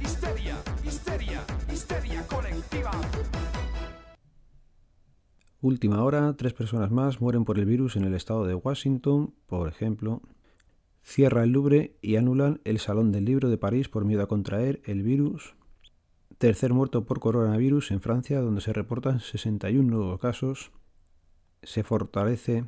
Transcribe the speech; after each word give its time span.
Histeria, 0.00 0.56
histeria, 0.84 1.44
histeria 1.72 2.26
colectiva. 2.26 2.90
Última 5.62 6.02
hora, 6.02 6.34
tres 6.36 6.54
personas 6.54 6.90
más 6.90 7.20
mueren 7.20 7.44
por 7.44 7.58
el 7.58 7.66
virus 7.66 7.96
en 7.96 8.04
el 8.04 8.14
estado 8.14 8.46
de 8.46 8.54
Washington, 8.54 9.34
por 9.46 9.68
ejemplo. 9.68 10.22
Cierra 11.02 11.44
el 11.44 11.50
Louvre 11.50 11.96
y 12.00 12.16
anulan 12.16 12.60
el 12.64 12.78
Salón 12.78 13.12
del 13.12 13.26
Libro 13.26 13.50
de 13.50 13.58
París 13.58 13.88
por 13.88 14.04
miedo 14.04 14.22
a 14.22 14.28
contraer 14.28 14.80
el 14.84 15.02
virus. 15.02 15.54
Tercer 16.38 16.72
muerto 16.72 17.04
por 17.04 17.20
coronavirus 17.20 17.90
en 17.90 18.00
Francia, 18.00 18.40
donde 18.40 18.62
se 18.62 18.72
reportan 18.72 19.20
61 19.20 19.90
nuevos 19.90 20.18
casos. 20.18 20.72
Se 21.62 21.82
fortalece 21.82 22.64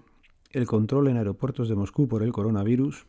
el 0.50 0.66
control 0.66 1.08
en 1.08 1.16
aeropuertos 1.16 1.70
de 1.70 1.76
Moscú 1.76 2.08
por 2.08 2.22
el 2.22 2.32
coronavirus. 2.32 3.06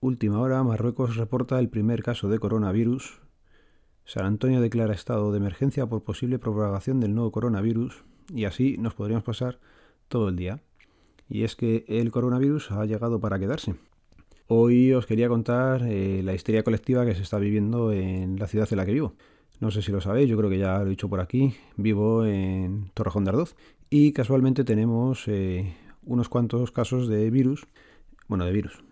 Última 0.00 0.38
hora, 0.38 0.62
Marruecos 0.62 1.16
reporta 1.16 1.58
el 1.58 1.70
primer 1.70 2.02
caso 2.02 2.28
de 2.28 2.38
coronavirus. 2.38 3.22
San 4.08 4.24
Antonio 4.24 4.62
declara 4.62 4.94
estado 4.94 5.32
de 5.32 5.36
emergencia 5.36 5.84
por 5.84 6.02
posible 6.02 6.38
propagación 6.38 6.98
del 6.98 7.14
nuevo 7.14 7.30
coronavirus. 7.30 8.04
Y 8.34 8.46
así 8.46 8.78
nos 8.78 8.94
podríamos 8.94 9.22
pasar 9.22 9.58
todo 10.08 10.30
el 10.30 10.36
día. 10.36 10.62
Y 11.28 11.42
es 11.42 11.54
que 11.54 11.84
el 11.88 12.10
coronavirus 12.10 12.70
ha 12.70 12.86
llegado 12.86 13.20
para 13.20 13.38
quedarse. 13.38 13.74
Hoy 14.46 14.94
os 14.94 15.04
quería 15.04 15.28
contar 15.28 15.82
eh, 15.82 16.22
la 16.24 16.32
histeria 16.32 16.62
colectiva 16.62 17.04
que 17.04 17.14
se 17.14 17.20
está 17.20 17.36
viviendo 17.38 17.92
en 17.92 18.38
la 18.38 18.46
ciudad 18.46 18.66
en 18.70 18.78
la 18.78 18.86
que 18.86 18.94
vivo. 18.94 19.12
No 19.60 19.70
sé 19.70 19.82
si 19.82 19.92
lo 19.92 20.00
sabéis, 20.00 20.30
yo 20.30 20.38
creo 20.38 20.48
que 20.48 20.58
ya 20.58 20.78
lo 20.78 20.86
he 20.86 20.90
dicho 20.90 21.10
por 21.10 21.20
aquí. 21.20 21.54
Vivo 21.76 22.24
en 22.24 22.90
Torrejón 22.94 23.24
de 23.24 23.30
Ardoz 23.32 23.56
y 23.90 24.12
casualmente 24.12 24.64
tenemos 24.64 25.28
eh, 25.28 25.76
unos 26.02 26.30
cuantos 26.30 26.72
casos 26.72 27.08
de 27.08 27.28
virus, 27.28 27.66
bueno, 28.26 28.46
de 28.46 28.52
virus, 28.52 28.82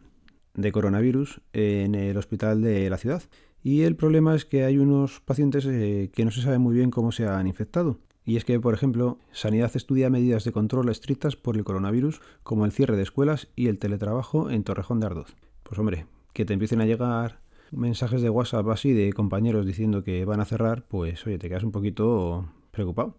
de 0.52 0.70
coronavirus 0.72 1.40
en 1.54 1.94
el 1.94 2.18
hospital 2.18 2.60
de 2.60 2.90
la 2.90 2.98
ciudad. 2.98 3.22
Y 3.66 3.82
el 3.82 3.96
problema 3.96 4.36
es 4.36 4.44
que 4.44 4.62
hay 4.62 4.78
unos 4.78 5.18
pacientes 5.18 5.66
eh, 5.66 6.12
que 6.14 6.24
no 6.24 6.30
se 6.30 6.40
sabe 6.40 6.56
muy 6.56 6.72
bien 6.72 6.92
cómo 6.92 7.10
se 7.10 7.26
han 7.26 7.48
infectado. 7.48 7.98
Y 8.24 8.36
es 8.36 8.44
que, 8.44 8.60
por 8.60 8.74
ejemplo, 8.74 9.18
Sanidad 9.32 9.72
estudia 9.74 10.08
medidas 10.08 10.44
de 10.44 10.52
control 10.52 10.88
estrictas 10.88 11.34
por 11.34 11.56
el 11.56 11.64
coronavirus, 11.64 12.20
como 12.44 12.64
el 12.64 12.70
cierre 12.70 12.94
de 12.94 13.02
escuelas 13.02 13.48
y 13.56 13.66
el 13.66 13.80
teletrabajo 13.80 14.50
en 14.50 14.62
Torrejón 14.62 15.00
de 15.00 15.06
Ardoz. 15.06 15.34
Pues 15.64 15.80
hombre, 15.80 16.06
que 16.32 16.44
te 16.44 16.52
empiecen 16.52 16.80
a 16.80 16.86
llegar 16.86 17.40
mensajes 17.72 18.22
de 18.22 18.30
WhatsApp 18.30 18.68
así 18.68 18.92
de 18.92 19.12
compañeros 19.12 19.66
diciendo 19.66 20.04
que 20.04 20.24
van 20.24 20.38
a 20.38 20.44
cerrar, 20.44 20.86
pues 20.86 21.26
oye, 21.26 21.38
te 21.38 21.48
quedas 21.48 21.64
un 21.64 21.72
poquito 21.72 22.48
preocupado. 22.70 23.16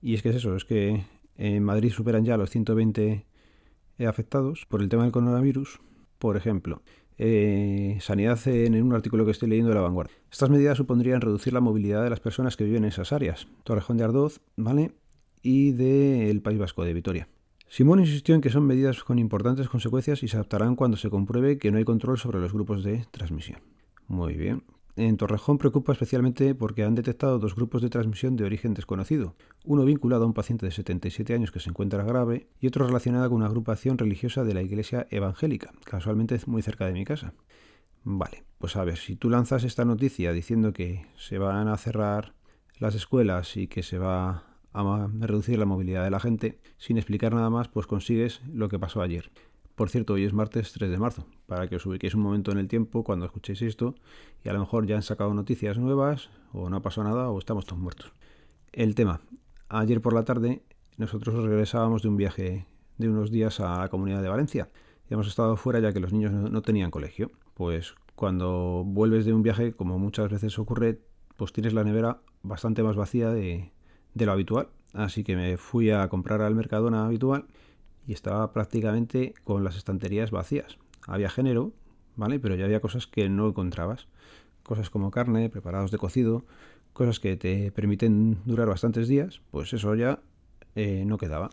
Y 0.00 0.14
es 0.14 0.22
que 0.22 0.28
es 0.28 0.36
eso, 0.36 0.54
es 0.54 0.64
que 0.64 1.06
en 1.36 1.64
Madrid 1.64 1.90
superan 1.90 2.24
ya 2.24 2.36
los 2.36 2.50
120 2.50 3.26
afectados 4.06 4.64
por 4.68 4.80
el 4.80 4.88
tema 4.88 5.02
del 5.02 5.10
coronavirus. 5.10 5.80
Por 6.20 6.36
ejemplo, 6.36 6.82
eh, 7.18 7.98
Sanidad 8.00 8.38
en 8.46 8.80
un 8.82 8.94
artículo 8.94 9.24
que 9.24 9.32
estoy 9.32 9.48
leyendo 9.48 9.70
de 9.70 9.74
La 9.74 9.82
Vanguardia. 9.82 10.16
Estas 10.30 10.50
medidas 10.50 10.78
supondrían 10.78 11.20
reducir 11.20 11.52
la 11.52 11.60
movilidad 11.60 12.04
de 12.04 12.10
las 12.10 12.20
personas 12.20 12.56
que 12.56 12.64
viven 12.64 12.84
en 12.84 12.90
esas 12.90 13.12
áreas. 13.12 13.48
Torrejón 13.64 13.96
de 13.96 14.04
Ardoz, 14.04 14.40
¿vale? 14.56 14.92
Y 15.42 15.72
del 15.72 16.40
País 16.40 16.58
Vasco, 16.58 16.84
de 16.84 16.94
Vitoria. 16.94 17.28
Simón 17.68 18.00
insistió 18.00 18.34
en 18.34 18.40
que 18.40 18.50
son 18.50 18.66
medidas 18.66 19.04
con 19.04 19.18
importantes 19.18 19.68
consecuencias 19.68 20.22
y 20.22 20.28
se 20.28 20.36
adaptarán 20.36 20.74
cuando 20.74 20.96
se 20.96 21.10
compruebe 21.10 21.58
que 21.58 21.70
no 21.70 21.78
hay 21.78 21.84
control 21.84 22.18
sobre 22.18 22.40
los 22.40 22.52
grupos 22.52 22.82
de 22.82 23.04
transmisión. 23.10 23.60
Muy 24.06 24.34
bien. 24.34 24.62
En 24.98 25.16
Torrejón 25.16 25.58
preocupa 25.58 25.92
especialmente 25.92 26.56
porque 26.56 26.82
han 26.82 26.96
detectado 26.96 27.38
dos 27.38 27.54
grupos 27.54 27.82
de 27.82 27.88
transmisión 27.88 28.34
de 28.34 28.42
origen 28.42 28.74
desconocido, 28.74 29.36
uno 29.64 29.84
vinculado 29.84 30.24
a 30.24 30.26
un 30.26 30.34
paciente 30.34 30.66
de 30.66 30.72
77 30.72 31.34
años 31.34 31.52
que 31.52 31.60
se 31.60 31.70
encuentra 31.70 32.02
grave 32.02 32.48
y 32.58 32.66
otro 32.66 32.84
relacionado 32.84 33.28
con 33.28 33.36
una 33.36 33.46
agrupación 33.46 33.96
religiosa 33.96 34.42
de 34.42 34.54
la 34.54 34.62
Iglesia 34.62 35.06
Evangélica, 35.12 35.70
casualmente 35.84 36.36
muy 36.46 36.62
cerca 36.62 36.84
de 36.86 36.94
mi 36.94 37.04
casa. 37.04 37.32
Vale, 38.02 38.42
pues 38.58 38.74
a 38.74 38.82
ver, 38.82 38.96
si 38.96 39.14
tú 39.14 39.30
lanzas 39.30 39.62
esta 39.62 39.84
noticia 39.84 40.32
diciendo 40.32 40.72
que 40.72 41.06
se 41.16 41.38
van 41.38 41.68
a 41.68 41.76
cerrar 41.76 42.34
las 42.80 42.96
escuelas 42.96 43.56
y 43.56 43.68
que 43.68 43.84
se 43.84 43.98
va 43.98 44.46
a 44.72 45.08
reducir 45.20 45.60
la 45.60 45.64
movilidad 45.64 46.02
de 46.02 46.10
la 46.10 46.18
gente, 46.18 46.58
sin 46.76 46.96
explicar 46.96 47.32
nada 47.32 47.50
más, 47.50 47.68
pues 47.68 47.86
consigues 47.86 48.40
lo 48.52 48.68
que 48.68 48.80
pasó 48.80 49.00
ayer. 49.00 49.30
Por 49.78 49.90
cierto, 49.90 50.14
hoy 50.14 50.24
es 50.24 50.32
martes 50.32 50.72
3 50.72 50.90
de 50.90 50.98
marzo, 50.98 51.24
para 51.46 51.68
que 51.68 51.76
os 51.76 51.86
ubiquéis 51.86 52.12
un 52.16 52.20
momento 52.20 52.50
en 52.50 52.58
el 52.58 52.66
tiempo 52.66 53.04
cuando 53.04 53.26
escuchéis 53.26 53.62
esto 53.62 53.94
y 54.42 54.48
a 54.48 54.52
lo 54.52 54.58
mejor 54.58 54.88
ya 54.88 54.96
han 54.96 55.02
sacado 55.02 55.32
noticias 55.34 55.78
nuevas 55.78 56.30
o 56.52 56.68
no 56.68 56.78
ha 56.78 56.82
pasado 56.82 57.06
nada 57.06 57.30
o 57.30 57.38
estamos 57.38 57.64
todos 57.64 57.80
muertos. 57.80 58.12
El 58.72 58.96
tema. 58.96 59.20
Ayer 59.68 60.00
por 60.00 60.14
la 60.14 60.24
tarde 60.24 60.64
nosotros 60.96 61.44
regresábamos 61.44 62.02
de 62.02 62.08
un 62.08 62.16
viaje 62.16 62.66
de 62.96 63.08
unos 63.08 63.30
días 63.30 63.60
a 63.60 63.78
la 63.78 63.88
Comunidad 63.88 64.20
de 64.20 64.28
Valencia. 64.28 64.68
Y 65.08 65.14
hemos 65.14 65.28
estado 65.28 65.56
fuera 65.56 65.78
ya 65.78 65.92
que 65.92 66.00
los 66.00 66.12
niños 66.12 66.32
no 66.32 66.60
tenían 66.60 66.90
colegio. 66.90 67.30
Pues 67.54 67.94
cuando 68.16 68.82
vuelves 68.84 69.26
de 69.26 69.32
un 69.32 69.44
viaje, 69.44 69.74
como 69.74 69.96
muchas 69.96 70.28
veces 70.28 70.58
ocurre, 70.58 71.02
pues 71.36 71.52
tienes 71.52 71.72
la 71.72 71.84
nevera 71.84 72.18
bastante 72.42 72.82
más 72.82 72.96
vacía 72.96 73.30
de, 73.30 73.70
de 74.12 74.26
lo 74.26 74.32
habitual. 74.32 74.70
Así 74.92 75.22
que 75.22 75.36
me 75.36 75.56
fui 75.56 75.92
a 75.92 76.08
comprar 76.08 76.42
al 76.42 76.56
Mercadona 76.56 77.06
habitual 77.06 77.46
y 78.06 78.12
estaba 78.12 78.52
prácticamente 78.52 79.34
con 79.44 79.64
las 79.64 79.76
estanterías 79.76 80.30
vacías. 80.30 80.78
Había 81.06 81.30
género, 81.30 81.72
¿vale? 82.16 82.38
Pero 82.38 82.54
ya 82.54 82.64
había 82.64 82.80
cosas 82.80 83.06
que 83.06 83.28
no 83.28 83.48
encontrabas. 83.48 84.08
Cosas 84.62 84.90
como 84.90 85.10
carne, 85.10 85.48
preparados 85.48 85.90
de 85.90 85.98
cocido, 85.98 86.44
cosas 86.92 87.20
que 87.20 87.36
te 87.36 87.72
permiten 87.72 88.38
durar 88.44 88.68
bastantes 88.68 89.08
días, 89.08 89.40
pues 89.50 89.72
eso 89.72 89.94
ya 89.94 90.20
eh, 90.74 91.04
no 91.06 91.16
quedaba. 91.16 91.50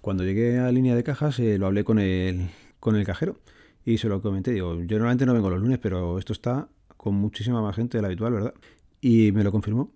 Cuando 0.00 0.24
llegué 0.24 0.58
a 0.58 0.64
la 0.64 0.72
línea 0.72 0.94
de 0.94 1.02
cajas 1.02 1.38
eh, 1.40 1.58
lo 1.58 1.66
hablé 1.66 1.84
con 1.84 1.98
el, 1.98 2.48
con 2.80 2.96
el 2.96 3.04
cajero 3.04 3.36
y 3.84 3.98
se 3.98 4.08
lo 4.08 4.22
comenté. 4.22 4.52
Digo, 4.52 4.74
yo 4.82 4.98
normalmente 4.98 5.26
no 5.26 5.34
vengo 5.34 5.50
los 5.50 5.60
lunes, 5.60 5.78
pero 5.78 6.18
esto 6.18 6.32
está 6.32 6.68
con 6.96 7.14
muchísima 7.14 7.62
más 7.62 7.76
gente 7.76 7.98
de 7.98 8.02
la 8.02 8.08
habitual, 8.08 8.32
¿verdad? 8.32 8.54
Y 9.00 9.32
me 9.32 9.44
lo 9.44 9.50
confirmó. 9.52 9.90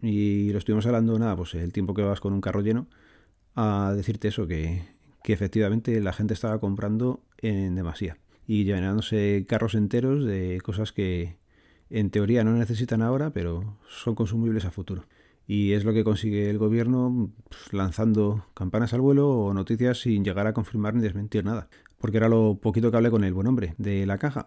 Y 0.00 0.50
lo 0.52 0.58
estuvimos 0.58 0.86
hablando, 0.86 1.18
nada, 1.18 1.36
pues 1.36 1.54
el 1.54 1.72
tiempo 1.72 1.94
que 1.94 2.02
vas 2.02 2.20
con 2.20 2.32
un 2.32 2.40
carro 2.40 2.60
lleno, 2.60 2.88
a 3.54 3.92
decirte 3.94 4.28
eso, 4.28 4.46
que, 4.46 4.82
que 5.24 5.32
efectivamente 5.32 6.00
la 6.00 6.12
gente 6.12 6.34
estaba 6.34 6.60
comprando 6.60 7.20
en 7.38 7.74
demasía 7.74 8.18
y 8.46 8.64
llenándose 8.64 9.44
carros 9.48 9.74
enteros 9.74 10.24
de 10.24 10.60
cosas 10.62 10.92
que 10.92 11.36
en 11.90 12.10
teoría 12.10 12.44
no 12.44 12.52
necesitan 12.56 13.02
ahora, 13.02 13.30
pero 13.30 13.78
son 13.88 14.14
consumibles 14.14 14.64
a 14.64 14.70
futuro. 14.70 15.04
Y 15.46 15.72
es 15.72 15.84
lo 15.84 15.92
que 15.92 16.04
consigue 16.04 16.48
el 16.48 16.58
gobierno 16.58 17.30
pues, 17.48 17.72
lanzando 17.72 18.46
campanas 18.54 18.94
al 18.94 19.00
vuelo 19.00 19.28
o 19.28 19.54
noticias 19.54 20.00
sin 20.00 20.24
llegar 20.24 20.46
a 20.46 20.54
confirmar 20.54 20.94
ni 20.94 21.02
desmentir 21.02 21.44
nada. 21.44 21.68
Porque 21.98 22.16
era 22.16 22.28
lo 22.28 22.58
poquito 22.60 22.90
que 22.90 22.96
hablé 22.96 23.10
con 23.10 23.24
el 23.24 23.34
buen 23.34 23.46
hombre 23.46 23.74
de 23.78 24.06
la 24.06 24.18
caja. 24.18 24.46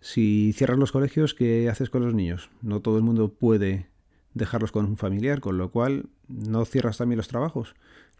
Si 0.00 0.52
cierras 0.54 0.78
los 0.78 0.92
colegios, 0.92 1.34
¿qué 1.34 1.68
haces 1.68 1.90
con 1.90 2.02
los 2.02 2.14
niños? 2.14 2.50
No 2.62 2.80
todo 2.80 2.96
el 2.96 3.02
mundo 3.02 3.32
puede 3.34 3.88
dejarlos 4.34 4.72
con 4.72 4.84
un 4.84 4.96
familiar, 4.96 5.40
con 5.40 5.58
lo 5.58 5.70
cual 5.70 6.06
no 6.28 6.64
cierras 6.64 6.98
también 6.98 7.16
los 7.18 7.28
trabajos. 7.28 7.74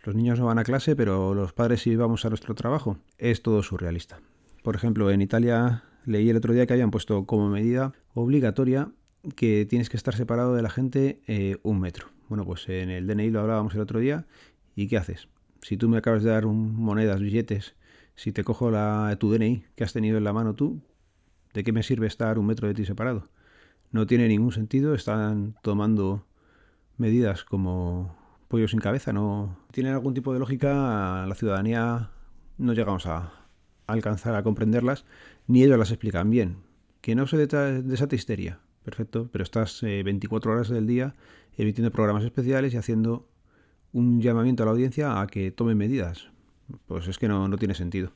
Los 0.05 0.15
niños 0.15 0.39
no 0.39 0.47
van 0.47 0.59
a 0.59 0.65
clase, 0.65 0.97
pero 0.97 1.35
los 1.35 1.53
padres 1.53 1.83
sí 1.83 1.95
vamos 1.95 2.25
a 2.25 2.29
nuestro 2.29 2.55
trabajo. 2.55 2.99
Es 3.19 3.43
todo 3.43 3.63
surrealista. 3.63 4.21
Por 4.63 4.75
ejemplo, 4.75 5.11
en 5.11 5.23
Italia 5.23 5.85
leí 6.05 6.29
el 6.29 6.37
otro 6.37 6.53
día 6.53 6.67
que 6.67 6.73
habían 6.73 6.91
puesto 6.91 7.25
como 7.25 7.49
medida 7.49 7.93
obligatoria 8.15 8.91
que 9.37 9.67
tienes 9.69 9.89
que 9.89 9.97
estar 9.97 10.15
separado 10.15 10.55
de 10.55 10.63
la 10.63 10.71
gente 10.71 11.21
eh, 11.27 11.59
un 11.63 11.81
metro. 11.81 12.09
Bueno, 12.29 12.45
pues 12.45 12.69
en 12.69 12.91
el 12.91 13.07
DNI 13.07 13.31
lo 13.31 13.41
hablábamos 13.41 13.75
el 13.75 13.81
otro 13.81 14.01
día. 14.01 14.27
¿Y 14.75 14.89
qué 14.89 14.97
haces? 14.97 15.29
Si 15.61 15.77
tú 15.77 15.89
me 15.89 15.99
acabas 15.99 16.25
de 16.25 16.31
dar 16.31 16.47
monedas, 16.47 17.21
billetes, 17.21 17.77
si 18.17 18.33
te 18.33 18.43
cojo 18.43 18.71
la, 18.71 19.17
tu 19.21 19.33
DNI 19.33 19.65
que 19.77 19.85
has 19.85 19.93
tenido 19.93 20.19
en 20.19 20.25
la 20.25 20.33
mano 20.33 20.55
tú, 20.55 20.81
¿de 21.55 21.63
qué 21.63 21.73
me 21.73 21.83
sirve 21.83 22.07
estar 22.07 22.39
un 22.39 22.47
metro 22.47 22.67
de 22.67 22.75
ti 22.75 22.85
separado? 22.85 23.25
No 23.93 24.07
tiene 24.07 24.27
ningún 24.27 24.53
sentido. 24.53 24.95
Están 24.95 25.55
tomando 25.63 26.27
medidas 26.97 27.45
como 27.45 28.17
pollo 28.49 28.69
sin 28.69 28.81
cabeza, 28.81 29.13
no 29.13 29.57
tienen 29.71 29.95
algún 29.95 30.13
tipo 30.13 30.33
de 30.33 30.39
lógica, 30.39 31.25
la 31.27 31.35
ciudadanía 31.35 32.11
no 32.59 32.75
llegamos 32.75 33.07
a 33.07 33.33
alcanzar 33.87 34.35
a 34.35 34.43
comprenderlas, 34.43 35.07
ni 35.47 35.63
ellos 35.63 35.79
las 35.79 35.91
explican 35.91 36.29
bien. 36.29 36.59
Que 37.01 37.15
no 37.15 37.27
se 37.27 37.39
desate 37.39 38.15
histeria, 38.15 38.61
perfecto, 38.85 39.31
pero 39.33 39.43
estás 39.43 39.81
24 39.81 40.51
eh, 40.51 40.55
horas 40.55 40.69
del 40.69 40.87
día 40.87 41.15
emitiendo 41.57 41.91
programas 41.91 42.25
especiales 42.25 42.75
y 42.75 42.77
haciendo 42.77 43.27
un 43.93 44.21
llamamiento 44.21 44.63
a 44.63 44.67
la 44.67 44.73
audiencia 44.73 45.21
a 45.21 45.27
que 45.27 45.51
tomen 45.51 45.79
medidas. 45.79 46.29
Pues 46.87 47.09
es 47.09 47.19
que 47.19 47.29
no, 47.29 47.49
no 47.49 47.57
tiene 47.57 47.75
sentido. 47.75 48.13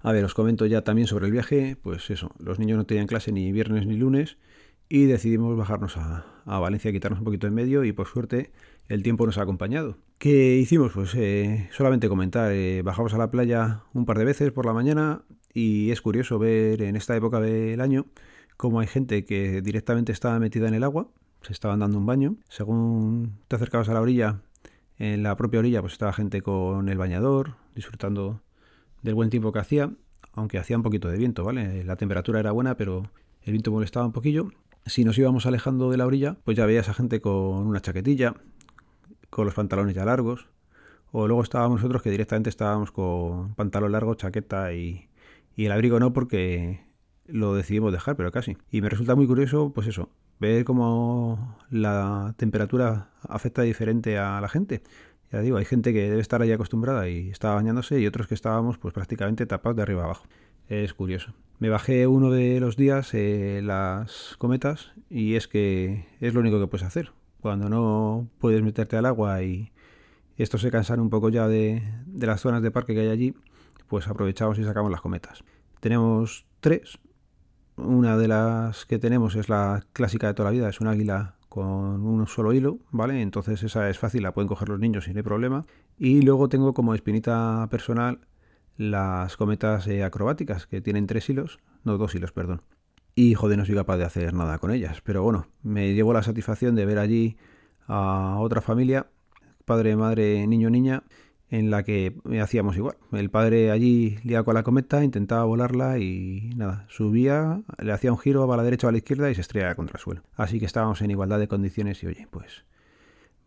A 0.00 0.12
ver, 0.12 0.24
os 0.24 0.34
comento 0.34 0.66
ya 0.66 0.82
también 0.82 1.06
sobre 1.06 1.26
el 1.26 1.32
viaje, 1.32 1.76
pues 1.80 2.10
eso, 2.10 2.32
los 2.38 2.58
niños 2.58 2.78
no 2.78 2.86
tenían 2.86 3.06
clase 3.06 3.32
ni 3.32 3.50
viernes 3.52 3.86
ni 3.86 3.96
lunes 3.96 4.38
y 4.88 5.04
decidimos 5.04 5.56
bajarnos 5.56 5.96
a, 5.96 6.24
a 6.44 6.58
Valencia, 6.58 6.92
quitarnos 6.92 7.20
un 7.20 7.24
poquito 7.24 7.46
en 7.46 7.54
medio 7.54 7.84
y 7.84 7.92
por 7.92 8.06
suerte 8.06 8.52
el 8.88 9.02
tiempo 9.02 9.26
nos 9.26 9.38
ha 9.38 9.42
acompañado. 9.42 9.98
¿Qué 10.18 10.56
hicimos? 10.56 10.92
Pues 10.92 11.14
eh, 11.14 11.68
solamente 11.72 12.08
comentar, 12.08 12.50
eh, 12.52 12.82
bajamos 12.82 13.12
a 13.14 13.18
la 13.18 13.30
playa 13.30 13.82
un 13.92 14.06
par 14.06 14.18
de 14.18 14.24
veces 14.24 14.50
por 14.50 14.66
la 14.66 14.72
mañana 14.72 15.22
y 15.52 15.90
es 15.90 16.00
curioso 16.00 16.38
ver 16.38 16.82
en 16.82 16.96
esta 16.96 17.14
época 17.14 17.40
del 17.40 17.80
año 17.80 18.06
cómo 18.56 18.80
hay 18.80 18.86
gente 18.86 19.24
que 19.24 19.60
directamente 19.60 20.10
estaba 20.10 20.38
metida 20.38 20.68
en 20.68 20.74
el 20.74 20.84
agua, 20.84 21.08
se 21.42 21.52
estaban 21.52 21.80
dando 21.80 21.98
un 21.98 22.06
baño, 22.06 22.36
según 22.48 23.38
te 23.46 23.56
acercabas 23.56 23.88
a 23.88 23.94
la 23.94 24.00
orilla, 24.00 24.40
en 24.98 25.22
la 25.22 25.36
propia 25.36 25.60
orilla 25.60 25.80
pues 25.80 25.92
estaba 25.92 26.12
gente 26.12 26.42
con 26.42 26.88
el 26.88 26.98
bañador, 26.98 27.54
disfrutando 27.74 28.40
del 29.02 29.14
buen 29.14 29.30
tiempo 29.30 29.52
que 29.52 29.60
hacía, 29.60 29.92
aunque 30.32 30.58
hacía 30.58 30.76
un 30.76 30.82
poquito 30.82 31.08
de 31.08 31.18
viento, 31.18 31.44
¿vale? 31.44 31.84
La 31.84 31.96
temperatura 31.96 32.40
era 32.40 32.50
buena, 32.50 32.76
pero 32.76 33.10
el 33.42 33.52
viento 33.52 33.70
molestaba 33.70 34.06
un 34.06 34.12
poquillo 34.12 34.50
si 34.88 35.04
nos 35.04 35.18
íbamos 35.18 35.46
alejando 35.46 35.90
de 35.90 35.96
la 35.96 36.06
orilla, 36.06 36.36
pues 36.44 36.56
ya 36.56 36.66
veías 36.66 36.88
a 36.88 36.94
gente 36.94 37.20
con 37.20 37.66
una 37.66 37.80
chaquetilla, 37.80 38.34
con 39.30 39.44
los 39.44 39.54
pantalones 39.54 39.94
ya 39.94 40.04
largos, 40.04 40.48
o 41.12 41.26
luego 41.26 41.42
estábamos 41.42 41.80
nosotros 41.80 42.02
que 42.02 42.10
directamente 42.10 42.50
estábamos 42.50 42.92
con 42.92 43.54
pantalón 43.54 43.92
largo, 43.92 44.14
chaqueta 44.14 44.72
y, 44.72 45.08
el 45.56 45.72
abrigo 45.72 45.98
no 45.98 46.12
porque 46.12 46.84
lo 47.26 47.54
decidimos 47.54 47.92
dejar, 47.92 48.16
pero 48.16 48.30
casi. 48.30 48.56
Y 48.70 48.80
me 48.80 48.88
resulta 48.88 49.16
muy 49.16 49.26
curioso, 49.26 49.72
pues 49.74 49.88
eso, 49.88 50.10
ver 50.38 50.64
cómo 50.64 51.58
la 51.70 52.34
temperatura 52.36 53.10
afecta 53.22 53.62
diferente 53.62 54.18
a 54.18 54.40
la 54.40 54.48
gente. 54.48 54.82
Ya 55.32 55.40
digo, 55.40 55.56
hay 55.58 55.64
gente 55.64 55.92
que 55.92 56.08
debe 56.08 56.20
estar 56.20 56.40
ahí 56.42 56.52
acostumbrada 56.52 57.08
y 57.08 57.30
estaba 57.30 57.56
bañándose 57.56 58.00
y 58.00 58.06
otros 58.06 58.28
que 58.28 58.34
estábamos 58.34 58.78
pues 58.78 58.94
prácticamente 58.94 59.46
tapados 59.46 59.76
de 59.76 59.82
arriba 59.82 60.04
abajo. 60.04 60.26
Es 60.68 60.94
curioso. 60.94 61.34
Me 61.58 61.70
bajé 61.70 62.06
uno 62.06 62.30
de 62.30 62.60
los 62.60 62.76
días 62.76 63.12
eh, 63.14 63.60
las 63.64 64.36
cometas 64.38 64.92
y 65.10 65.34
es 65.34 65.48
que 65.48 66.06
es 66.20 66.32
lo 66.32 66.40
único 66.40 66.60
que 66.60 66.68
puedes 66.68 66.86
hacer. 66.86 67.12
Cuando 67.40 67.68
no 67.68 68.28
puedes 68.38 68.62
meterte 68.62 68.96
al 68.96 69.06
agua 69.06 69.42
y 69.42 69.72
estos 70.36 70.60
se 70.60 70.70
cansan 70.70 71.00
un 71.00 71.10
poco 71.10 71.30
ya 71.30 71.48
de, 71.48 71.82
de 72.06 72.26
las 72.28 72.42
zonas 72.42 72.62
de 72.62 72.70
parque 72.70 72.94
que 72.94 73.00
hay 73.00 73.08
allí, 73.08 73.34
pues 73.88 74.06
aprovechamos 74.06 74.56
y 74.60 74.64
sacamos 74.64 74.92
las 74.92 75.00
cometas. 75.00 75.42
Tenemos 75.80 76.46
tres. 76.60 76.98
Una 77.76 78.16
de 78.16 78.28
las 78.28 78.86
que 78.86 79.00
tenemos 79.00 79.34
es 79.34 79.48
la 79.48 79.84
clásica 79.92 80.28
de 80.28 80.34
toda 80.34 80.50
la 80.50 80.56
vida, 80.56 80.68
es 80.68 80.80
un 80.80 80.86
águila 80.86 81.36
con 81.48 82.06
un 82.06 82.26
solo 82.28 82.52
hilo, 82.52 82.78
¿vale? 82.90 83.20
Entonces 83.20 83.62
esa 83.64 83.88
es 83.90 83.98
fácil, 83.98 84.22
la 84.22 84.32
pueden 84.32 84.48
coger 84.48 84.68
los 84.68 84.78
niños 84.78 85.04
sin 85.04 85.20
problema. 85.24 85.64
Y 85.96 86.22
luego 86.22 86.48
tengo 86.48 86.72
como 86.72 86.94
espinita 86.94 87.66
personal 87.68 88.20
las 88.78 89.36
cometas 89.36 89.86
eh, 89.88 90.04
acrobáticas, 90.04 90.66
que 90.66 90.80
tienen 90.80 91.06
tres 91.06 91.28
hilos, 91.28 91.58
no 91.84 91.98
dos 91.98 92.14
hilos, 92.14 92.32
perdón. 92.32 92.62
Y 93.14 93.34
joder, 93.34 93.58
no 93.58 93.66
soy 93.66 93.74
capaz 93.74 93.98
de 93.98 94.04
hacer 94.04 94.32
nada 94.32 94.58
con 94.58 94.70
ellas. 94.70 95.02
Pero 95.02 95.22
bueno, 95.24 95.48
me 95.62 95.92
llevo 95.92 96.12
la 96.12 96.22
satisfacción 96.22 96.76
de 96.76 96.86
ver 96.86 97.00
allí 97.00 97.36
a 97.88 98.36
otra 98.38 98.60
familia, 98.60 99.08
padre, 99.64 99.96
madre, 99.96 100.46
niño, 100.46 100.70
niña, 100.70 101.02
en 101.50 101.70
la 101.70 101.82
que 101.82 102.14
hacíamos 102.40 102.76
igual. 102.76 102.96
El 103.10 103.30
padre 103.30 103.72
allí 103.72 104.18
liaba 104.22 104.44
con 104.44 104.54
la 104.54 104.62
cometa, 104.62 105.02
intentaba 105.02 105.44
volarla 105.44 105.98
y 105.98 106.50
nada, 106.54 106.86
subía, 106.88 107.62
le 107.78 107.92
hacía 107.92 108.12
un 108.12 108.18
giro 108.18 108.50
a 108.50 108.56
la 108.56 108.62
derecha 108.62 108.86
o 108.86 108.90
a 108.90 108.92
la 108.92 108.98
izquierda 108.98 109.28
y 109.28 109.34
se 109.34 109.40
estrellaba 109.40 109.74
contra 109.74 109.96
el 109.96 110.02
suelo. 110.02 110.22
Así 110.36 110.60
que 110.60 110.66
estábamos 110.66 111.02
en 111.02 111.10
igualdad 111.10 111.40
de 111.40 111.48
condiciones 111.48 112.00
y 112.04 112.06
oye, 112.06 112.28
pues 112.30 112.64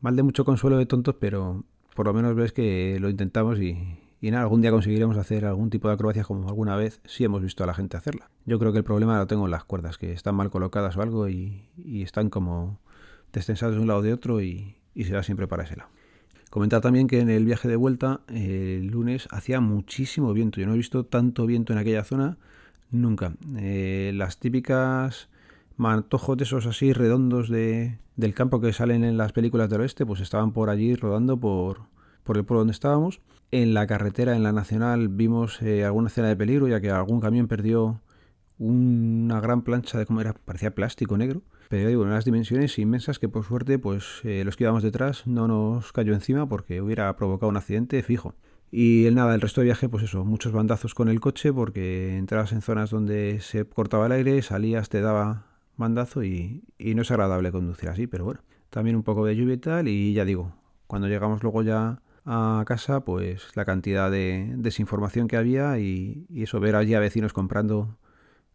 mal 0.01 0.17
de 0.17 0.23
mucho 0.23 0.43
consuelo 0.43 0.77
de 0.77 0.87
tontos, 0.87 1.15
pero 1.19 1.63
por 1.95 2.07
lo 2.07 2.13
menos 2.13 2.35
ves 2.35 2.51
que 2.51 2.97
lo 2.99 3.09
intentamos 3.09 3.59
y, 3.59 3.77
y 4.21 4.29
nada, 4.29 4.43
algún 4.43 4.61
día 4.61 4.69
conseguiremos 4.69 5.17
hacer 5.17 5.45
algún 5.45 5.71
tipo 5.71 5.87
de 5.87 5.95
acrobacia 5.95 6.23
como 6.23 6.47
alguna 6.47 6.75
vez 6.75 7.01
si 7.05 7.23
hemos 7.23 7.41
visto 7.41 7.63
a 7.63 7.67
la 7.67 7.73
gente 7.73 7.97
hacerla. 7.97 8.29
Yo 8.45 8.59
creo 8.59 8.71
que 8.71 8.77
el 8.77 8.83
problema 8.83 9.17
lo 9.17 9.25
tengo 9.25 9.45
en 9.45 9.51
las 9.51 9.63
cuerdas, 9.63 9.97
que 9.97 10.13
están 10.13 10.35
mal 10.35 10.51
colocadas 10.51 10.95
o 10.95 11.01
algo 11.01 11.27
y, 11.27 11.63
están 12.03 12.29
como 12.29 12.79
destensadas 13.33 13.75
de 13.75 13.81
un 13.81 13.87
lado 13.87 14.03
de 14.03 14.13
otro 14.13 14.39
y, 14.39 14.75
y 14.93 15.05
se 15.05 15.23
siempre 15.23 15.47
para 15.47 15.63
ese 15.63 15.75
lado. 15.75 15.89
Comentar 16.51 16.81
también 16.81 17.07
que 17.07 17.19
en 17.19 17.29
el 17.29 17.45
viaje 17.45 17.67
de 17.67 17.77
vuelta, 17.77 18.21
el 18.27 18.87
lunes, 18.87 19.27
hacía 19.31 19.59
muchísimo 19.59 20.33
viento. 20.33 20.59
Yo 20.59 20.67
no 20.67 20.73
he 20.73 20.77
visto 20.77 21.05
tanto 21.05 21.47
viento 21.47 21.73
en 21.73 21.79
aquella 21.79 22.03
zona 22.03 22.37
nunca. 22.91 23.33
Eh, 23.57 24.11
las 24.13 24.37
típicas 24.37 25.29
mantojos 25.77 26.37
de 26.37 26.43
esos 26.43 26.67
así 26.67 26.93
redondos 26.93 27.49
de, 27.49 27.97
del 28.17 28.35
campo 28.35 28.61
que 28.61 28.73
salen 28.73 29.03
en 29.03 29.17
las 29.17 29.31
películas 29.31 29.69
del 29.69 29.81
oeste, 29.81 30.05
pues 30.05 30.21
estaban 30.21 30.51
por 30.51 30.69
allí 30.69 30.93
rodando 30.95 31.39
por, 31.39 31.87
por 32.23 32.37
el 32.37 32.45
pueblo 32.45 32.59
donde 32.59 32.73
estábamos. 32.73 33.21
En 33.51 33.73
la 33.73 33.87
carretera, 33.87 34.35
en 34.35 34.43
la 34.43 34.51
nacional, 34.51 35.09
vimos 35.09 35.61
eh, 35.61 35.83
alguna 35.83 36.07
escena 36.07 36.27
de 36.29 36.35
peligro, 36.35 36.67
ya 36.67 36.79
que 36.79 36.89
algún 36.89 37.19
camión 37.19 37.47
perdió 37.47 38.01
una 38.57 39.41
gran 39.41 39.63
plancha 39.63 39.97
de 39.97 40.05
como 40.05 40.21
era, 40.21 40.33
parecía 40.33 40.75
plástico 40.75 41.17
negro 41.17 41.41
pero 41.71 41.87
digo, 41.87 42.01
unas 42.01 42.25
dimensiones 42.25 42.77
inmensas 42.79 43.17
que 43.17 43.29
por 43.29 43.45
suerte 43.45 43.79
pues 43.79 44.19
eh, 44.25 44.43
los 44.43 44.57
que 44.57 44.65
íbamos 44.65 44.83
detrás 44.83 45.25
no 45.25 45.47
nos 45.47 45.93
cayó 45.93 46.13
encima 46.13 46.49
porque 46.49 46.81
hubiera 46.81 47.15
provocado 47.15 47.49
un 47.49 47.55
accidente 47.55 48.03
fijo. 48.03 48.35
Y 48.71 49.05
el 49.05 49.15
nada, 49.15 49.33
el 49.35 49.39
resto 49.39 49.61
de 49.61 49.65
viaje, 49.65 49.87
pues 49.87 50.03
eso, 50.03 50.25
muchos 50.25 50.51
bandazos 50.51 50.93
con 50.93 51.07
el 51.07 51.21
coche 51.21 51.53
porque 51.53 52.17
entrabas 52.17 52.51
en 52.51 52.61
zonas 52.61 52.89
donde 52.89 53.39
se 53.39 53.63
cortaba 53.63 54.07
el 54.07 54.11
aire, 54.11 54.41
salías, 54.41 54.89
te 54.89 54.99
daba 54.99 55.45
bandazo 55.77 56.25
y, 56.25 56.61
no 56.77 57.03
es 57.03 57.11
agradable 57.11 57.53
conducir 57.53 57.87
así, 57.87 58.05
pero 58.05 58.25
bueno, 58.25 58.41
también 58.69 58.97
un 58.97 59.03
poco 59.03 59.25
de 59.25 59.37
lluvia 59.37 59.53
y 59.53 59.57
tal 59.57 59.87
y 59.87 60.11
ya 60.11 60.25
digo, 60.25 60.53
cuando 60.87 61.07
llegamos 61.07 61.41
luego 61.41 61.63
ya 61.63 62.01
a 62.25 62.63
casa, 62.67 63.03
pues 63.03 63.55
la 63.55 63.65
cantidad 63.65 64.11
de 64.11 64.53
desinformación 64.57 65.27
que 65.27 65.37
había 65.37 65.79
y, 65.79 66.27
eso, 66.35 66.59
ver 66.59 66.75
allí 66.75 66.93
a 66.93 66.99
vecinos 66.99 67.33
comprando 67.33 67.97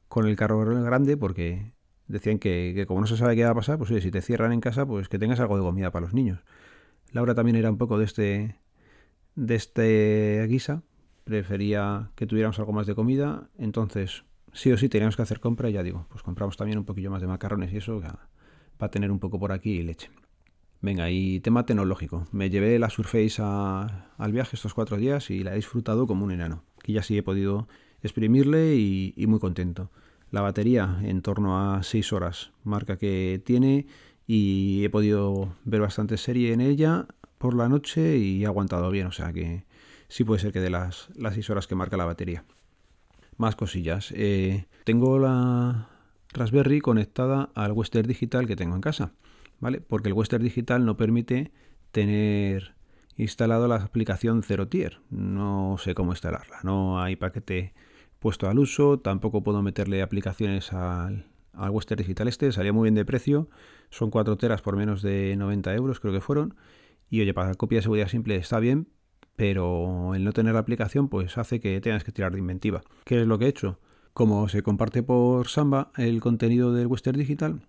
con 0.08 0.26
el 0.26 0.36
carro 0.36 0.64
grande 0.82 1.16
porque 1.16 1.72
decían 2.06 2.38
que, 2.38 2.84
como 2.86 3.00
no 3.00 3.06
se 3.06 3.16
sabe 3.16 3.36
qué 3.36 3.44
va 3.44 3.50
a 3.50 3.54
pasar, 3.54 3.78
pues 3.78 3.90
si 4.02 4.10
te 4.10 4.22
cierran 4.22 4.52
en 4.52 4.60
casa, 4.60 4.86
pues 4.86 5.08
que 5.08 5.18
tengas 5.18 5.40
algo 5.40 5.56
de 5.56 5.62
comida 5.62 5.90
para 5.90 6.04
los 6.04 6.14
niños. 6.14 6.40
Laura 7.12 7.34
también 7.34 7.56
era 7.56 7.70
un 7.70 7.78
poco 7.78 7.98
de 7.98 8.04
este 8.04 8.56
de 9.34 9.54
este 9.54 10.46
guisa, 10.48 10.82
prefería 11.24 12.10
que 12.14 12.26
tuviéramos 12.26 12.58
algo 12.58 12.72
más 12.72 12.86
de 12.86 12.94
comida, 12.94 13.50
entonces 13.58 14.24
sí 14.52 14.72
o 14.72 14.78
sí 14.78 14.88
teníamos 14.88 15.16
que 15.16 15.22
hacer 15.22 15.40
compra, 15.40 15.68
y 15.68 15.74
ya 15.74 15.82
digo, 15.82 16.06
pues 16.08 16.22
compramos 16.22 16.56
también 16.56 16.78
un 16.78 16.84
poquillo 16.84 17.10
más 17.10 17.20
de 17.20 17.26
macarrones 17.26 17.72
y 17.72 17.78
eso 17.78 18.00
para 18.78 18.90
tener 18.90 19.10
un 19.10 19.18
poco 19.18 19.38
por 19.38 19.52
aquí 19.52 19.72
y 19.72 19.82
leche. 19.82 20.10
Venga, 20.87 21.11
y 21.11 21.41
tema 21.41 21.67
tecnológico. 21.67 22.29
Me 22.31 22.49
llevé 22.49 22.79
la 22.79 22.91
Surface 22.91 23.43
al 23.43 24.33
viaje 24.33 24.55
estos 24.55 24.73
cuatro 24.73 24.97
días 24.97 25.31
y 25.31 25.43
la 25.43 25.50
he 25.50 25.56
disfrutado 25.56 26.06
como 26.06 26.25
un 26.25 26.31
enano. 26.31 26.62
Aquí 26.79 26.93
ya 26.93 27.03
sí 27.03 27.19
he 27.19 27.25
podido 27.25 27.67
exprimirle 28.05 28.77
y 28.77 29.27
muy 29.27 29.41
contento. 29.41 29.91
La 30.31 30.43
batería 30.43 31.00
en 31.03 31.23
torno 31.23 31.59
a 31.59 31.83
6 31.83 32.12
horas, 32.12 32.53
marca 32.62 32.99
que 32.99 33.43
tiene 33.44 33.88
y 34.29 34.85
he 34.85 34.88
podido 34.88 35.56
ver 35.65 35.81
bastante 35.81 36.19
serie 36.19 36.53
en 36.53 36.61
ella 36.61 37.06
por 37.38 37.56
la 37.56 37.69
noche 37.69 38.19
y 38.19 38.44
ha 38.44 38.49
aguantado 38.49 38.88
bien, 38.93 39.09
o 39.09 39.12
sea 39.12 39.33
que 39.33 39.65
sí 40.06 40.23
puede 40.23 40.41
ser 40.41 40.53
que 40.53 40.61
de 40.61 40.71
las, 40.71 41.09
las 41.17 41.35
6 41.35 41.50
horas 41.50 41.67
que 41.67 41.75
marca 41.75 41.97
la 41.97 42.05
batería. 42.05 42.44
Más 43.38 43.56
cosillas. 43.56 44.12
Eh, 44.15 44.67
tengo 44.85 45.19
la 45.19 45.88
Raspberry 46.33 46.78
conectada 46.78 47.50
al 47.57 47.73
Western 47.73 48.07
Digital 48.07 48.47
que 48.47 48.55
tengo 48.55 48.76
en 48.76 48.83
casa, 48.83 49.11
¿vale? 49.60 49.80
Porque 49.80 50.08
el 50.08 50.14
Western 50.14 50.42
Digital 50.42 50.84
no 50.84 50.96
permite 50.96 51.52
tener 51.92 52.75
instalado 53.16 53.68
la 53.68 53.76
aplicación 53.76 54.42
Zero 54.42 54.68
Tier. 54.68 55.00
No 55.10 55.76
sé 55.78 55.94
cómo 55.94 56.12
instalarla, 56.12 56.58
no 56.62 57.00
hay 57.00 57.16
paquete 57.16 57.75
puesto 58.18 58.48
al 58.48 58.58
uso, 58.58 58.98
tampoco 58.98 59.42
puedo 59.42 59.62
meterle 59.62 60.02
aplicaciones 60.02 60.72
al, 60.72 61.26
al 61.52 61.70
Western 61.70 61.98
Digital 61.98 62.28
este, 62.28 62.52
salía 62.52 62.72
muy 62.72 62.84
bien 62.84 62.94
de 62.94 63.04
precio, 63.04 63.48
son 63.90 64.10
4 64.10 64.36
teras 64.36 64.62
por 64.62 64.76
menos 64.76 65.02
de 65.02 65.34
90 65.36 65.75
euros 65.75 66.00
creo 66.00 66.12
que 66.12 66.20
fueron, 66.20 66.54
y 67.08 67.20
oye, 67.20 67.34
para 67.34 67.54
copia 67.54 67.78
de 67.78 67.82
seguridad 67.82 68.08
simple 68.08 68.36
está 68.36 68.58
bien, 68.58 68.88
pero 69.36 70.14
el 70.14 70.25
no 70.25 70.32
tener 70.32 70.54
la 70.54 70.60
aplicación 70.60 71.08
pues 71.08 71.38
hace 71.38 71.60
que 71.60 71.80
tengas 71.80 72.04
que 72.04 72.12
tirar 72.12 72.32
de 72.32 72.38
inventiva. 72.38 72.82
¿Qué 73.04 73.20
es 73.20 73.26
lo 73.26 73.38
que 73.38 73.44
he 73.44 73.48
hecho? 73.48 73.78
Como 74.12 74.48
se 74.48 74.62
comparte 74.62 75.02
por 75.02 75.46
Samba 75.48 75.90
el 75.96 76.20
contenido 76.20 76.72
del 76.72 76.86
Western 76.86 77.18
Digital, 77.18 77.60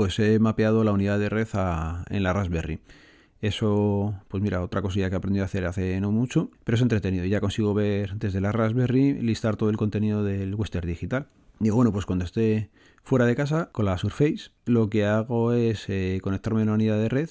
pues 0.00 0.18
he 0.18 0.38
mapeado 0.38 0.82
la 0.82 0.92
unidad 0.92 1.18
de 1.18 1.28
red 1.28 1.46
en 2.08 2.22
la 2.22 2.32
Raspberry. 2.32 2.80
Eso, 3.42 4.14
pues 4.28 4.42
mira, 4.42 4.62
otra 4.62 4.80
cosilla 4.80 5.10
que 5.10 5.14
he 5.14 5.18
aprendido 5.18 5.44
a 5.44 5.44
hacer 5.44 5.66
hace 5.66 6.00
no 6.00 6.10
mucho, 6.10 6.50
pero 6.64 6.76
es 6.76 6.80
entretenido. 6.80 7.26
Ya 7.26 7.42
consigo 7.42 7.74
ver 7.74 8.14
desde 8.16 8.40
la 8.40 8.50
Raspberry, 8.50 9.20
listar 9.20 9.56
todo 9.56 9.68
el 9.68 9.76
contenido 9.76 10.24
del 10.24 10.54
Western 10.54 10.88
Digital. 10.88 11.26
Digo, 11.58 11.76
bueno, 11.76 11.92
pues 11.92 12.06
cuando 12.06 12.24
esté 12.24 12.70
fuera 13.02 13.26
de 13.26 13.36
casa 13.36 13.68
con 13.72 13.84
la 13.84 13.98
Surface, 13.98 14.52
lo 14.64 14.88
que 14.88 15.04
hago 15.04 15.52
es 15.52 15.84
eh, 15.90 16.18
conectarme 16.22 16.60
a 16.60 16.64
una 16.64 16.72
unidad 16.72 16.96
de 16.96 17.10
red 17.10 17.28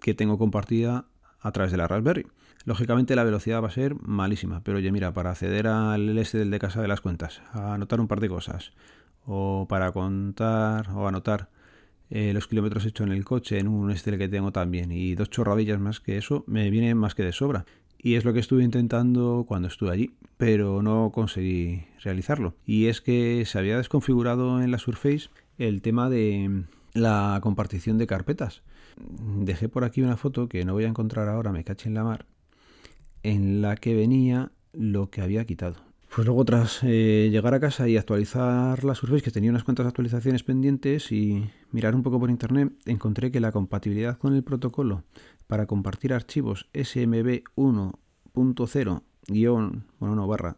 que 0.00 0.12
tengo 0.12 0.38
compartida 0.38 1.04
a 1.38 1.52
través 1.52 1.70
de 1.70 1.78
la 1.78 1.86
Raspberry. 1.86 2.26
Lógicamente 2.64 3.14
la 3.14 3.22
velocidad 3.22 3.62
va 3.62 3.68
a 3.68 3.70
ser 3.70 3.94
malísima, 4.00 4.64
pero 4.64 4.78
oye, 4.78 4.90
mira, 4.90 5.14
para 5.14 5.30
acceder 5.30 5.68
al 5.68 6.18
este 6.18 6.38
del 6.38 6.50
de 6.50 6.58
casa 6.58 6.82
de 6.82 6.88
las 6.88 7.00
cuentas, 7.00 7.42
a 7.52 7.74
anotar 7.74 8.00
un 8.00 8.08
par 8.08 8.18
de 8.18 8.28
cosas, 8.28 8.72
o 9.24 9.66
para 9.68 9.92
contar 9.92 10.90
o 10.90 11.06
anotar 11.06 11.56
eh, 12.10 12.32
los 12.32 12.46
kilómetros 12.46 12.84
hechos 12.86 13.06
en 13.06 13.12
el 13.12 13.24
coche, 13.24 13.58
en 13.58 13.68
un 13.68 13.90
Excel 13.90 14.18
que 14.18 14.28
tengo 14.28 14.52
también, 14.52 14.92
y 14.92 15.14
dos 15.14 15.30
chorradillas 15.30 15.80
más 15.80 16.00
que 16.00 16.16
eso, 16.16 16.44
me 16.46 16.70
viene 16.70 16.94
más 16.94 17.14
que 17.14 17.24
de 17.24 17.32
sobra. 17.32 17.64
Y 18.00 18.14
es 18.14 18.24
lo 18.24 18.32
que 18.32 18.40
estuve 18.40 18.62
intentando 18.62 19.44
cuando 19.46 19.68
estuve 19.68 19.90
allí, 19.90 20.14
pero 20.36 20.82
no 20.82 21.10
conseguí 21.12 21.84
realizarlo. 22.02 22.54
Y 22.64 22.86
es 22.86 23.00
que 23.00 23.44
se 23.44 23.58
había 23.58 23.76
desconfigurado 23.76 24.62
en 24.62 24.70
la 24.70 24.78
Surface 24.78 25.30
el 25.58 25.82
tema 25.82 26.08
de 26.08 26.62
la 26.94 27.40
compartición 27.42 27.98
de 27.98 28.06
carpetas. 28.06 28.62
Dejé 28.96 29.68
por 29.68 29.84
aquí 29.84 30.00
una 30.00 30.16
foto 30.16 30.48
que 30.48 30.64
no 30.64 30.74
voy 30.74 30.84
a 30.84 30.88
encontrar 30.88 31.28
ahora, 31.28 31.52
me 31.52 31.64
caché 31.64 31.88
en 31.88 31.94
la 31.94 32.04
mar, 32.04 32.26
en 33.22 33.62
la 33.62 33.76
que 33.76 33.94
venía 33.94 34.52
lo 34.72 35.10
que 35.10 35.20
había 35.20 35.44
quitado. 35.44 35.87
Pues 36.14 36.26
luego 36.26 36.44
tras 36.44 36.80
eh, 36.82 37.28
llegar 37.30 37.54
a 37.54 37.60
casa 37.60 37.88
y 37.88 37.96
actualizar 37.96 38.82
la 38.82 38.94
Surface, 38.94 39.22
que 39.22 39.30
tenía 39.30 39.50
unas 39.50 39.64
cuantas 39.64 39.86
actualizaciones 39.86 40.42
pendientes 40.42 41.12
y 41.12 41.50
mirar 41.70 41.94
un 41.94 42.02
poco 42.02 42.18
por 42.18 42.30
internet, 42.30 42.72
encontré 42.86 43.30
que 43.30 43.40
la 43.40 43.52
compatibilidad 43.52 44.18
con 44.18 44.34
el 44.34 44.42
protocolo 44.42 45.04
para 45.46 45.66
compartir 45.66 46.12
archivos 46.12 46.68
SMB 46.74 47.42
1.0 47.56 49.02
bueno 49.28 50.14
no 50.14 50.26
barra 50.26 50.56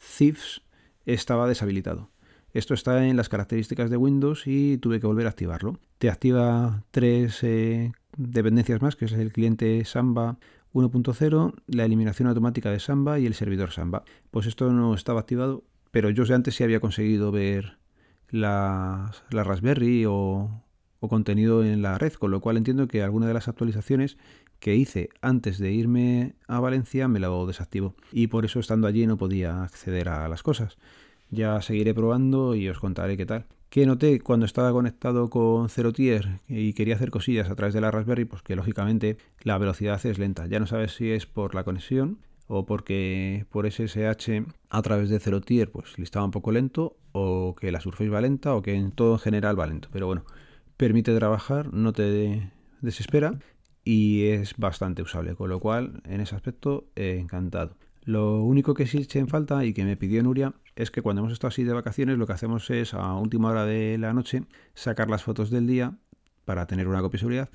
CIFS 0.00 0.62
estaba 1.06 1.48
deshabilitado. 1.48 2.10
Esto 2.52 2.74
está 2.74 3.06
en 3.06 3.16
las 3.16 3.28
características 3.28 3.90
de 3.90 3.96
Windows 3.96 4.46
y 4.46 4.78
tuve 4.78 4.98
que 4.98 5.06
volver 5.06 5.26
a 5.26 5.30
activarlo. 5.30 5.78
Te 5.98 6.10
activa 6.10 6.82
tres 6.90 7.44
eh, 7.44 7.92
dependencias 8.16 8.82
más, 8.82 8.96
que 8.96 9.04
es 9.04 9.12
el 9.12 9.32
cliente 9.32 9.84
Samba 9.84 10.38
1.0, 10.72 11.54
la 11.66 11.84
eliminación 11.84 12.28
automática 12.28 12.70
de 12.70 12.80
Samba 12.80 13.18
y 13.18 13.26
el 13.26 13.34
servidor 13.34 13.72
Samba. 13.72 14.04
Pues 14.30 14.46
esto 14.46 14.72
no 14.72 14.94
estaba 14.94 15.20
activado, 15.20 15.64
pero 15.90 16.10
yo 16.10 16.24
antes 16.34 16.54
sí 16.54 16.64
había 16.64 16.80
conseguido 16.80 17.32
ver 17.32 17.78
la, 18.28 19.12
la 19.30 19.44
Raspberry 19.44 20.04
o, 20.06 20.62
o 21.00 21.08
contenido 21.08 21.64
en 21.64 21.82
la 21.82 21.98
red, 21.98 22.12
con 22.12 22.30
lo 22.30 22.40
cual 22.40 22.56
entiendo 22.56 22.86
que 22.86 23.02
alguna 23.02 23.26
de 23.26 23.34
las 23.34 23.48
actualizaciones 23.48 24.16
que 24.60 24.76
hice 24.76 25.08
antes 25.22 25.58
de 25.58 25.72
irme 25.72 26.34
a 26.46 26.60
Valencia 26.60 27.08
me 27.08 27.18
lo 27.18 27.46
desactivo 27.46 27.94
y 28.12 28.26
por 28.26 28.44
eso 28.44 28.60
estando 28.60 28.86
allí 28.86 29.06
no 29.06 29.16
podía 29.16 29.64
acceder 29.64 30.08
a 30.08 30.28
las 30.28 30.42
cosas. 30.42 30.76
Ya 31.30 31.60
seguiré 31.62 31.94
probando 31.94 32.54
y 32.54 32.68
os 32.68 32.78
contaré 32.78 33.16
qué 33.16 33.26
tal. 33.26 33.46
¿Qué 33.70 33.86
noté 33.86 34.18
cuando 34.18 34.46
estaba 34.46 34.72
conectado 34.72 35.30
con 35.30 35.68
Zero 35.68 35.92
Tier 35.92 36.40
y 36.48 36.72
quería 36.72 36.96
hacer 36.96 37.12
cosillas 37.12 37.50
a 37.50 37.54
través 37.54 37.72
de 37.72 37.80
la 37.80 37.92
Raspberry? 37.92 38.24
Pues 38.24 38.42
que 38.42 38.56
lógicamente 38.56 39.16
la 39.44 39.58
velocidad 39.58 40.04
es 40.04 40.18
lenta. 40.18 40.48
Ya 40.48 40.58
no 40.58 40.66
sabes 40.66 40.96
si 40.96 41.12
es 41.12 41.26
por 41.26 41.54
la 41.54 41.62
conexión 41.62 42.18
o 42.48 42.66
porque 42.66 43.46
por 43.48 43.70
SSH 43.70 44.44
a 44.70 44.82
través 44.82 45.08
de 45.08 45.20
Zero 45.20 45.40
Tier 45.40 45.70
pues 45.70 45.96
le 45.98 46.02
estaba 46.02 46.24
un 46.24 46.32
poco 46.32 46.50
lento 46.50 46.96
o 47.12 47.54
que 47.54 47.70
la 47.70 47.80
Surface 47.80 48.10
va 48.10 48.20
lenta 48.20 48.56
o 48.56 48.62
que 48.62 48.74
en 48.74 48.90
todo 48.90 49.12
en 49.12 49.20
general 49.20 49.56
va 49.56 49.68
lento. 49.68 49.88
Pero 49.92 50.08
bueno, 50.08 50.24
permite 50.76 51.14
trabajar, 51.14 51.72
no 51.72 51.92
te 51.92 52.50
desespera 52.80 53.38
y 53.84 54.24
es 54.24 54.56
bastante 54.56 55.02
usable, 55.02 55.36
con 55.36 55.48
lo 55.48 55.60
cual 55.60 56.02
en 56.06 56.20
ese 56.20 56.34
aspecto 56.34 56.88
he 56.96 57.18
encantado. 57.20 57.76
Lo 58.04 58.42
único 58.42 58.74
que 58.74 58.86
sí 58.86 58.98
eché 58.98 59.18
en 59.18 59.28
falta 59.28 59.64
y 59.64 59.74
que 59.74 59.84
me 59.84 59.96
pidió 59.96 60.22
Nuria 60.22 60.54
es 60.76 60.90
que 60.90 61.02
cuando 61.02 61.20
hemos 61.20 61.32
estado 61.32 61.48
así 61.48 61.64
de 61.64 61.72
vacaciones 61.72 62.18
lo 62.18 62.26
que 62.26 62.32
hacemos 62.32 62.70
es 62.70 62.94
a 62.94 63.14
última 63.14 63.50
hora 63.50 63.66
de 63.66 63.98
la 63.98 64.14
noche 64.14 64.44
sacar 64.74 65.10
las 65.10 65.22
fotos 65.22 65.50
del 65.50 65.66
día 65.66 65.98
para 66.44 66.66
tener 66.66 66.88
una 66.88 67.02
copia 67.02 67.18
de 67.18 67.20
seguridad 67.20 67.50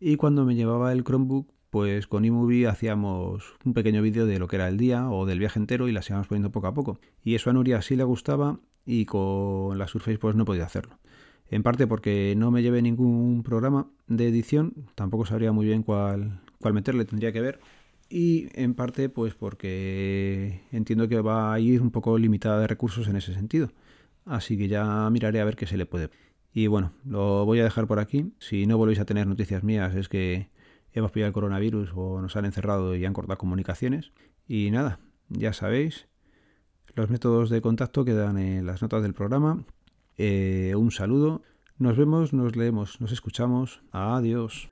y 0.00 0.16
cuando 0.16 0.44
me 0.44 0.54
llevaba 0.54 0.92
el 0.92 1.04
Chromebook 1.04 1.52
pues 1.68 2.06
con 2.06 2.24
eMovie 2.24 2.66
hacíamos 2.66 3.54
un 3.64 3.74
pequeño 3.74 4.02
vídeo 4.02 4.26
de 4.26 4.38
lo 4.38 4.48
que 4.48 4.56
era 4.56 4.68
el 4.68 4.78
día 4.78 5.10
o 5.10 5.26
del 5.26 5.38
viaje 5.38 5.58
entero 5.58 5.86
y 5.86 5.92
las 5.92 6.08
íbamos 6.08 6.26
poniendo 6.26 6.50
poco 6.50 6.66
a 6.66 6.74
poco. 6.74 6.98
Y 7.22 7.36
eso 7.36 7.50
a 7.50 7.52
Nuria 7.52 7.80
sí 7.80 7.94
le 7.94 8.02
gustaba 8.02 8.58
y 8.84 9.04
con 9.04 9.78
la 9.78 9.86
Surface 9.86 10.18
pues 10.18 10.34
no 10.34 10.44
podía 10.44 10.64
hacerlo 10.64 10.98
en 11.50 11.62
parte 11.62 11.86
porque 11.86 12.34
no 12.36 12.50
me 12.50 12.62
lleve 12.62 12.80
ningún 12.80 13.42
programa 13.42 13.88
de 14.06 14.28
edición, 14.28 14.72
tampoco 14.94 15.26
sabría 15.26 15.52
muy 15.52 15.66
bien 15.66 15.82
cuál, 15.82 16.40
cuál 16.60 16.74
meterle, 16.74 17.04
tendría 17.04 17.32
que 17.32 17.40
ver. 17.40 17.60
Y 18.10 18.48
en 18.60 18.74
parte 18.74 19.08
pues 19.08 19.34
porque 19.34 20.62
entiendo 20.72 21.08
que 21.08 21.20
va 21.20 21.54
a 21.54 21.60
ir 21.60 21.80
un 21.80 21.90
poco 21.90 22.18
limitada 22.18 22.60
de 22.60 22.66
recursos 22.66 23.08
en 23.08 23.16
ese 23.16 23.32
sentido. 23.32 23.70
Así 24.26 24.58
que 24.58 24.68
ya 24.68 25.08
miraré 25.10 25.40
a 25.40 25.44
ver 25.44 25.56
qué 25.56 25.66
se 25.66 25.76
le 25.76 25.86
puede. 25.86 26.10
Y 26.52 26.66
bueno, 26.66 26.92
lo 27.04 27.44
voy 27.46 27.60
a 27.60 27.64
dejar 27.64 27.86
por 27.86 28.00
aquí. 28.00 28.32
Si 28.38 28.66
no 28.66 28.76
volvéis 28.76 28.98
a 28.98 29.04
tener 29.04 29.26
noticias 29.26 29.62
mías 29.62 29.94
es 29.94 30.08
que 30.08 30.50
hemos 30.92 31.12
pillado 31.12 31.28
el 31.28 31.34
coronavirus 31.34 31.92
o 31.94 32.20
nos 32.20 32.34
han 32.36 32.44
encerrado 32.44 32.96
y 32.96 33.04
han 33.04 33.12
cortado 33.12 33.38
comunicaciones. 33.38 34.12
Y 34.48 34.70
nada, 34.72 34.98
ya 35.28 35.52
sabéis, 35.52 36.08
los 36.94 37.10
métodos 37.10 37.50
de 37.50 37.60
contacto 37.60 38.04
quedan 38.04 38.38
en 38.38 38.66
las 38.66 38.82
notas 38.82 39.02
del 39.02 39.14
programa 39.14 39.64
eh, 40.18 40.74
un 40.76 40.90
saludo. 40.90 41.42
Nos 41.78 41.96
vemos, 41.96 42.34
nos 42.34 42.56
leemos, 42.56 43.00
nos 43.00 43.12
escuchamos. 43.12 43.82
Adiós. 43.90 44.70